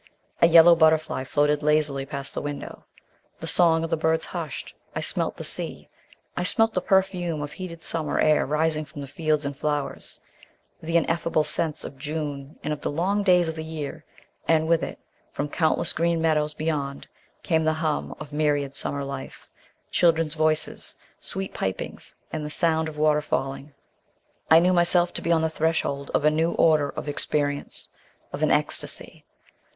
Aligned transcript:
A 0.41 0.47
yellow 0.47 0.75
butterfly 0.75 1.23
floated 1.23 1.61
lazily 1.61 2.07
past 2.07 2.33
the 2.33 2.41
window. 2.41 2.85
The 3.39 3.45
song 3.45 3.83
of 3.83 3.91
the 3.91 3.97
birds 3.97 4.25
hushed 4.25 4.73
I 4.95 4.99
smelt 5.01 5.37
the 5.37 5.43
sea 5.43 5.89
I 6.35 6.41
smelt 6.41 6.73
the 6.73 6.81
perfume 6.81 7.43
of 7.43 7.51
heated 7.51 7.83
summer 7.83 8.19
air 8.19 8.43
rising 8.47 8.83
from 8.83 9.05
fields 9.05 9.45
and 9.45 9.55
flowers, 9.55 10.21
the 10.81 10.97
ineffable 10.97 11.43
scents 11.43 11.83
of 11.83 11.99
June 11.99 12.57
and 12.63 12.73
of 12.73 12.81
the 12.81 12.89
long 12.89 13.21
days 13.21 13.47
of 13.47 13.55
the 13.55 13.63
year 13.63 14.03
and 14.47 14.67
with 14.67 14.81
it, 14.81 14.97
from 15.31 15.47
countless 15.47 15.93
green 15.93 16.19
meadows 16.19 16.55
beyond, 16.55 17.07
came 17.43 17.63
the 17.63 17.73
hum 17.73 18.15
of 18.19 18.33
myriad 18.33 18.73
summer 18.73 19.03
life, 19.03 19.47
children's 19.91 20.33
voices, 20.33 20.95
sweet 21.19 21.53
pipings, 21.53 22.15
and 22.33 22.43
the 22.43 22.49
sound 22.49 22.89
of 22.89 22.97
water 22.97 23.21
falling. 23.21 23.75
I 24.49 24.61
knew 24.61 24.73
myself 24.73 25.13
to 25.13 25.21
be 25.21 25.31
on 25.31 25.43
the 25.43 25.47
threshold 25.51 26.09
of 26.15 26.25
a 26.25 26.31
new 26.31 26.53
order 26.53 26.89
of 26.89 27.07
experience 27.07 27.89
of 28.33 28.41
an 28.41 28.49
ecstasy. 28.51 29.25